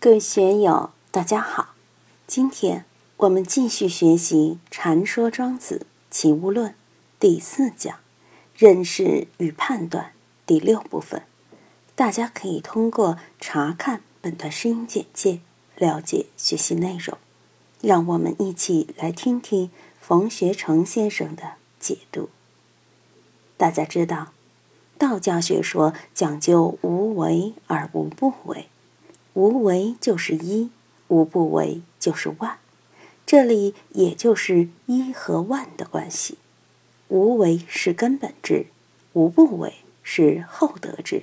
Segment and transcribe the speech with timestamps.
[0.00, 1.74] 各位学友，大家好！
[2.24, 2.84] 今天
[3.16, 6.70] 我们继续学习《禅说庄子齐物论》
[7.18, 7.98] 第四讲
[8.56, 10.12] “认识与判断”
[10.46, 11.24] 第六部分。
[11.96, 15.40] 大家可以通过查看本段声音简介
[15.74, 17.18] 了解学习内容。
[17.80, 19.68] 让我们一起来听听
[20.00, 22.30] 冯学成先生的解读。
[23.56, 24.28] 大家知道，
[24.96, 28.68] 道教学说讲究无为而无不为。
[29.38, 30.68] 无为就是一，
[31.06, 32.58] 无不为就是万，
[33.24, 36.38] 这里也就是一和万的关系。
[37.06, 38.66] 无为是根本之，
[39.12, 41.22] 无不为是后得之。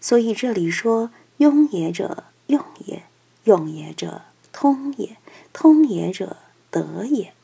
[0.00, 3.02] 所以这里说用也者用也，
[3.44, 4.22] 用也者
[4.54, 5.18] 通也，
[5.52, 6.38] 通也者
[6.70, 7.34] 得也。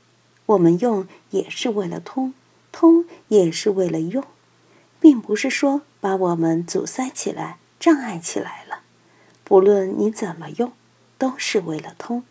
[0.47, 2.33] 我们用也是为了通，
[2.73, 4.25] 通也是为了用，
[4.99, 8.66] 并不是说把我们阻塞起来、障碍起来了。
[9.49, 10.73] 不论你怎么用，
[11.19, 12.25] 都是为了通。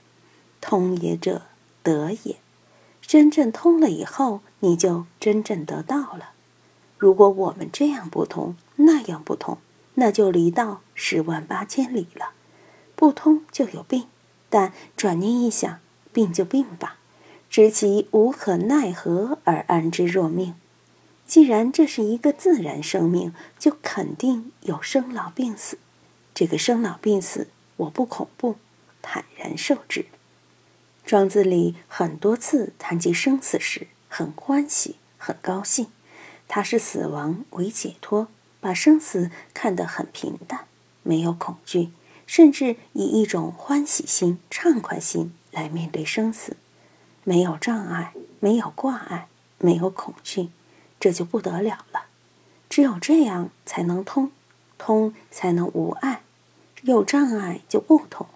[0.59, 1.43] 通也者
[1.81, 2.35] 得也，
[3.01, 6.31] 真正通了以后，你就真正得到了。
[6.97, 9.59] 如果我们这样不通，那样不通，
[9.93, 12.31] 那就离道十万八千里了。
[12.97, 14.07] 不通就有病，
[14.49, 15.79] 但转念一想，
[16.11, 16.97] 病就病吧，
[17.49, 20.53] 知其无可奈何而安之若命。
[21.25, 25.77] 既然这是一个自然生命，就肯定有生老病死。
[26.35, 27.47] 这个生老病死，
[27.77, 28.57] 我不恐怖，
[29.01, 30.05] 坦然受之。
[31.05, 35.87] 庄子里很多次谈及生死时，很欢喜，很高兴。
[36.49, 38.27] 他是死亡为解脱，
[38.59, 40.65] 把生死看得很平淡，
[41.03, 41.91] 没有恐惧，
[42.27, 46.57] 甚至以一种欢喜心、畅快心来面对生死，
[47.23, 50.49] 没有障碍，没有挂碍，没有恐惧，
[50.99, 52.07] 这就不得了了。
[52.69, 54.31] 只有这样才能通，
[54.77, 56.23] 通才能无碍。
[56.85, 58.27] 有障碍就不同。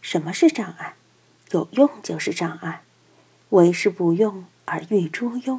[0.00, 0.94] 什么是障碍？
[1.50, 2.82] 有用就是障碍。
[3.50, 5.58] 为是不用而欲诸庸。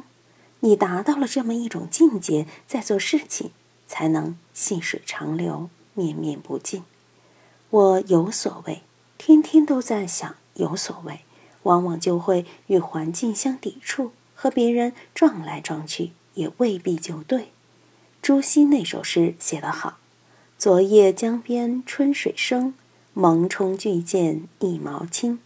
[0.60, 3.50] 你达到了这么一种境界，在做事情
[3.86, 6.84] 才能细水长流，绵绵不尽。
[7.68, 8.80] 我有所谓，
[9.18, 11.20] 天天都在想有所谓，
[11.64, 17.52] 往往就会与环境相抵触，和别人撞来撞去，也未必就对。
[18.22, 19.98] 朱熹那首诗写得好。
[20.58, 22.74] 昨夜江边春水生，
[23.14, 25.38] 艨艟巨舰一毛轻。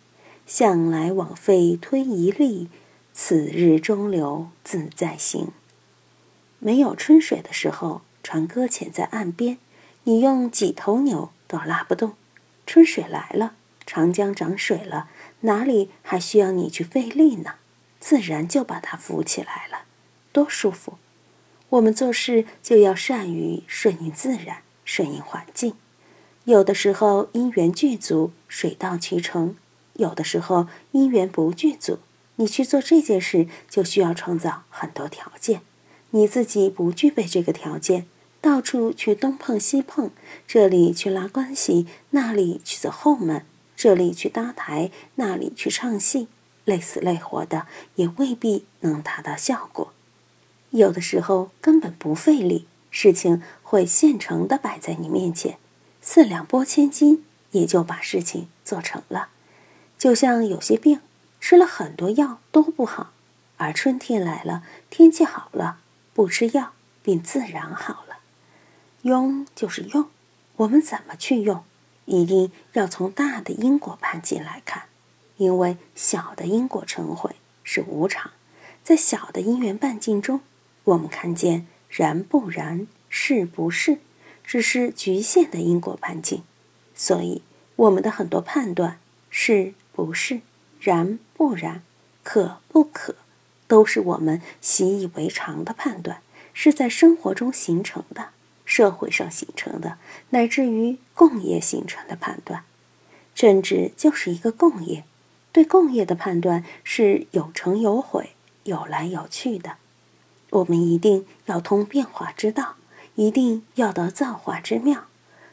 [0.46, 2.70] 向来枉费推移力，
[3.12, 5.48] 此日中流自在行。
[6.60, 9.58] 没有春水的时候，船搁浅在岸边，
[10.04, 12.14] 你用几头牛都拉不动。
[12.66, 17.56] 春水来了，长江涨水了，哪里还需要你去费力呢？
[18.00, 19.82] 自然就把它浮起来了，
[20.32, 20.96] 多舒服！
[21.68, 24.62] 我们做事就要善于顺应自然。
[24.94, 25.72] 顺应环境，
[26.44, 29.54] 有的时候因缘具足，水到渠成；
[29.94, 32.00] 有的时候因缘不具足，
[32.36, 35.62] 你去做这件事就需要创造很多条件，
[36.10, 38.06] 你自己不具备这个条件，
[38.42, 40.10] 到处去东碰西碰，
[40.46, 46.28] 这里去拉关系，那里去走后门，这里去搭台，那里去唱戏，
[46.66, 49.94] 累死累活的，也未必能达到效果。
[50.68, 52.66] 有的时候根本不费力。
[52.92, 55.58] 事情会现成的摆在你面前，
[56.02, 59.30] 四两拨千斤，也就把事情做成了。
[59.98, 61.00] 就像有些病，
[61.40, 63.12] 吃了很多药都不好，
[63.56, 65.78] 而春天来了，天气好了，
[66.12, 66.72] 不吃药，
[67.02, 68.18] 病自然好了。
[69.02, 70.10] 用就是用，
[70.56, 71.64] 我们怎么去用，
[72.04, 74.84] 一定要从大的因果半径来看，
[75.38, 78.32] 因为小的因果成毁是无常，
[78.84, 80.42] 在小的因缘半径中，
[80.84, 81.66] 我们看见。
[81.94, 83.98] 然不然，是不是，
[84.42, 86.42] 只是局限的因果半径，
[86.94, 87.42] 所以
[87.76, 88.98] 我们的很多判断
[89.28, 90.40] 是不是、
[90.80, 91.82] 然不然、
[92.22, 93.16] 可不可，
[93.68, 96.22] 都是我们习以为常的判断，
[96.54, 98.30] 是在生活中形成的、
[98.64, 99.98] 社会上形成的，
[100.30, 102.64] 乃至于共业形成的判断。
[103.34, 105.04] 政治就是一个共业，
[105.52, 108.30] 对共业的判断是有成有毁、
[108.64, 109.76] 有来有去的。
[110.52, 112.74] 我们一定要通变化之道，
[113.14, 115.04] 一定要得造化之妙。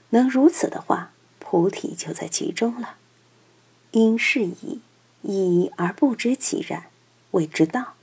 [0.09, 2.95] 能如此的话，菩提就在其中了。
[3.91, 4.81] 因是以，
[5.21, 6.87] 以而不知其然，
[7.31, 7.93] 谓之道。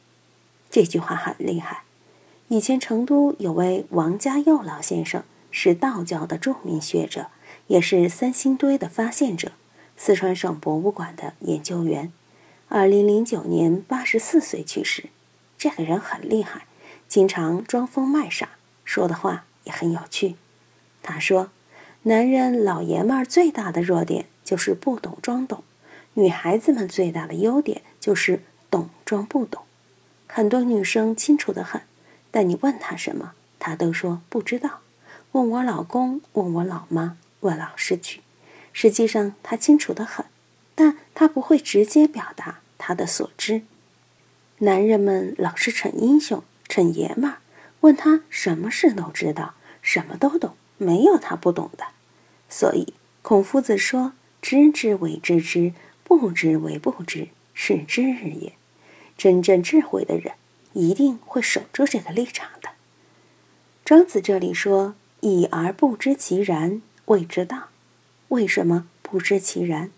[0.71, 1.83] 这句话很厉害。
[2.49, 7.27] 以前成都有位王家佑老先生，是道教的著名学者，
[7.67, 9.53] 也是三星堆的发现者，
[9.99, 12.11] 四川省博物馆的研究员。
[12.69, 15.11] 二零零九年八十四岁去世。
[15.59, 16.67] 这个人很厉害。
[17.09, 18.51] 经常装疯卖傻，
[18.85, 20.37] 说的话也很有趣。
[21.03, 21.51] 他说
[22.03, 25.63] ：“男人老爷们儿最大的弱点就是不懂装懂。
[26.15, 29.63] 女孩子们最大的优点就是懂装不懂。
[30.27, 31.83] 很多女生清楚的很，
[32.31, 34.81] 但你问她什么，她都说不知道。
[35.33, 38.23] 问我老公，问我老妈，问老师去。
[38.73, 40.27] 实际上她清楚的很，
[40.75, 43.63] 但她不会直接表达她的所知。
[44.59, 47.39] 男人们老是逞英雄、逞爷们儿，
[47.81, 51.87] 问他什么事都知道，什么都懂，没有他不懂的。
[52.49, 55.73] 所以孔夫子说：“知之为知之，
[56.05, 58.53] 不知为不知，是知也。”
[59.19, 60.35] 真正智慧的人
[60.75, 62.71] 一定会守住这个立场的。
[63.85, 67.69] 庄子这里说：“已而不知其然，谓之道。”
[68.29, 69.91] 为什么不知其然？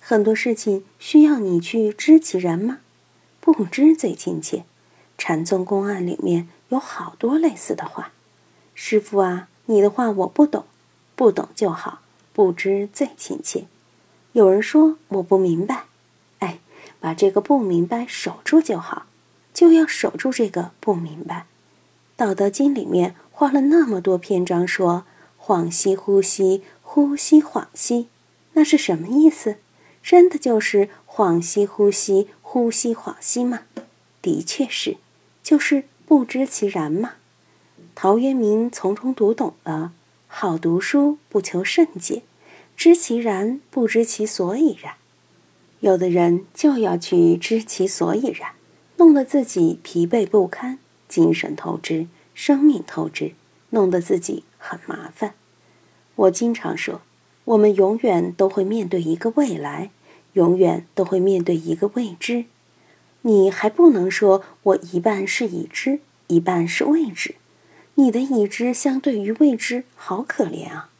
[0.00, 2.78] 很多事情需要你去知其然吗？
[3.40, 4.64] 不知最亲切。
[5.18, 8.12] 禅宗公案里面有好多类似的话。
[8.74, 10.64] 师傅啊，你的话我不懂，
[11.14, 12.00] 不懂就好，
[12.32, 13.66] 不知最亲切。
[14.32, 15.84] 有人说我不明白，
[16.38, 16.60] 哎。
[17.00, 19.06] 把这个不明白守住就好，
[19.54, 21.36] 就要守住这个不明白。
[22.16, 25.04] 《道德经》里面花了那么多篇章说
[25.40, 28.08] “恍兮呼吸，呼吸恍兮”，
[28.54, 29.58] 那是什么意思？
[30.02, 33.60] 真的就是“恍兮呼吸，呼吸恍兮”吗？
[34.20, 34.96] 的确是，
[35.48, 37.12] 就是不知其然嘛。
[37.94, 39.92] 陶渊明从中读懂了：
[40.26, 42.22] 好读书不求甚解，
[42.76, 44.96] 知其然不知其所以然。
[45.80, 48.50] 有的人就要去知其所以然，
[48.98, 50.78] 弄得自己疲惫不堪，
[51.08, 53.32] 精神透支，生命透支，
[53.70, 55.32] 弄得自己很麻烦。
[56.16, 57.00] 我经常说，
[57.46, 59.90] 我们永远都会面对一个未来，
[60.34, 62.44] 永远都会面对一个未知。
[63.22, 67.34] 你还不能说我一半是已知，一半是未知。
[67.94, 70.90] 你的已知相对于未知，好可怜啊！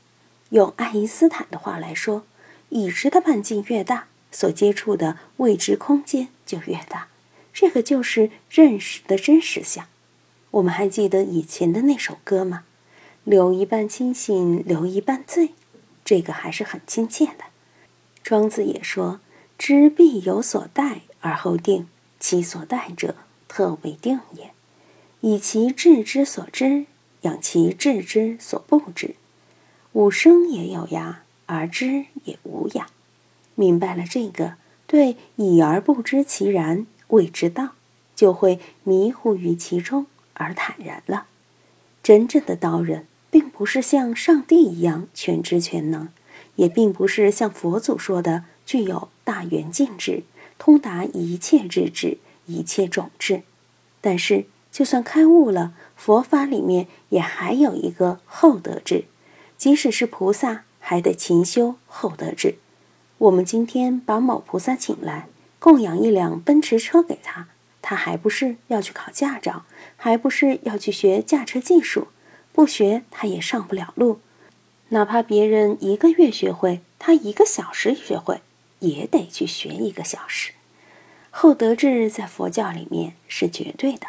[0.50, 2.24] 用爱因斯坦的话来说，
[2.70, 4.06] 已知的半径越大。
[4.30, 7.08] 所接触的未知空间就越大，
[7.50, 9.86] 这个就是认识的真实相。
[10.50, 12.64] 我们还记得以前的那首歌吗？
[13.24, 15.54] 留一半清醒，留一半醉，
[16.04, 17.44] 这个还是很亲切的。
[18.22, 19.20] 庄子也说
[19.56, 21.88] ：“知必有所待而后定，
[22.20, 23.14] 其所待者，
[23.46, 24.50] 特为定也。
[25.20, 26.86] 以其知之所知，
[27.22, 29.14] 养其知之所不知。
[29.92, 31.16] 吾生也有涯，
[31.46, 32.86] 而知也无涯。”
[33.56, 34.54] 明白了这个，
[34.86, 37.70] 对已而不知其然谓之道，
[38.14, 41.26] 就会迷糊于其中而坦然了。
[42.02, 46.08] 真正的道人，并不是像上帝一样全知全能，
[46.54, 50.22] 也并不是像佛祖说的具有大圆镜智，
[50.58, 53.42] 通达一切智智、一切种智。
[54.00, 59.04] 但是，就算开悟了，佛法里面也还有一个厚德智，
[59.56, 62.56] 即使是菩萨，还得勤修厚德智。
[63.18, 65.26] 我们今天把某菩萨请来，
[65.58, 67.48] 供养一辆奔驰车给他，
[67.82, 69.64] 他还不是要去考驾照，
[69.96, 72.08] 还不是要去学驾车技术？
[72.52, 74.20] 不学他也上不了路。
[74.90, 78.40] 哪怕别人一个月学会，他一个小时学会，
[78.80, 80.52] 也得去学一个小时。
[81.30, 84.08] 厚德志在佛教里面是绝对的。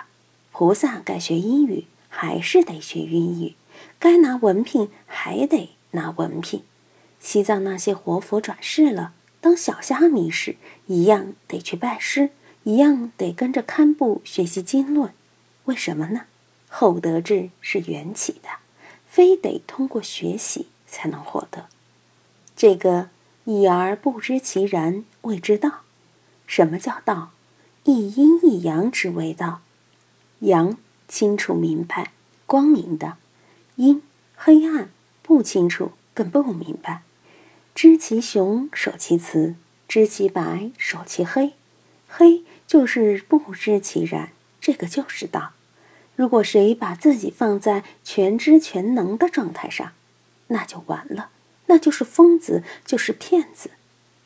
[0.51, 3.54] 菩萨该学英语，还是得学英语；
[3.98, 6.63] 该拿文凭，还得拿文凭。
[7.19, 10.57] 西藏那些活佛转世了，当小虾米时，
[10.88, 12.31] 一样得去拜师，
[12.64, 15.14] 一样得跟着堪布学习经论。
[15.66, 16.26] 为什么呢？
[16.68, 18.49] 厚德志是缘起的，
[19.07, 21.68] 非得通过学习才能获得。
[22.56, 23.09] 这个
[23.50, 25.80] 已而不知其然，谓之道。
[26.46, 27.32] 什么叫道？
[27.84, 29.62] 一阴一阳之谓道。
[30.42, 30.78] 阳
[31.08, 32.12] 清楚明白，
[32.46, 33.14] 光明的；
[33.78, 34.04] 阴
[34.36, 34.92] 黑暗
[35.24, 37.02] 不清楚，更不明白。
[37.74, 39.56] 知其雄，守其雌；
[39.88, 41.54] 知其白，守其黑。
[42.08, 44.30] 黑就是不知其然，
[44.62, 45.54] 这个就是道。
[46.16, 49.94] 如果谁把自己放在全知全能的状态上，
[50.50, 51.30] 那就完了，
[51.69, 53.71] 那就是疯子，就是骗子。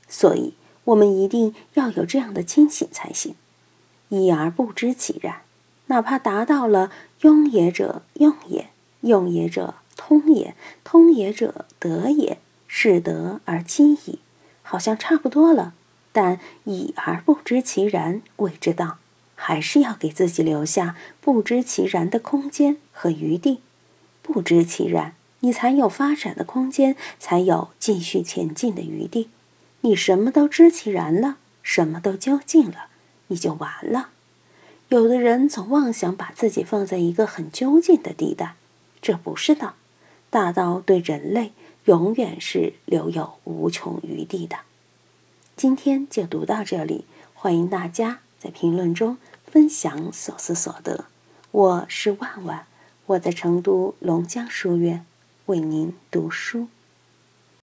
[0.10, 3.36] 所以，我们一定要有这样的清醒才行。
[4.10, 5.44] 一而不知其然，
[5.86, 8.70] 哪怕达到了用也者用也，
[9.02, 12.40] 用也者通也，通也者得也。
[12.76, 14.18] 是得而亲矣，
[14.64, 15.76] 好像差不多了。
[16.12, 18.98] 但已而不知其然谓之道，
[19.36, 23.62] 还是要给自己留下不知其然的空间和余地。
[24.24, 29.30] 不知其然，你才有发展的空间，才有继续前进的余地。
[29.82, 32.88] 你什么都知其然了，什么都究竟了，
[33.28, 34.10] 你就完了。
[34.90, 38.56] 有的人总妄想把自己放在一个很究竟的地带，
[39.02, 39.76] 这不是道。
[40.30, 41.54] 大道对人类。
[41.86, 44.60] 永远是留有无穷余地的。
[45.58, 51.04] 今天就读到这里，欢迎大家在评论中分享所思所得。
[51.52, 52.68] 我是万万，
[53.08, 55.06] 我在成都龙江书院
[55.48, 56.68] 为您读书。